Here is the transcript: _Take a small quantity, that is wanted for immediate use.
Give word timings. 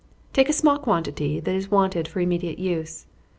_Take 0.33 0.49
a 0.49 0.53
small 0.53 0.79
quantity, 0.79 1.39
that 1.39 1.53
is 1.53 1.69
wanted 1.69 2.07
for 2.07 2.21
immediate 2.21 2.57
use. 2.57 3.05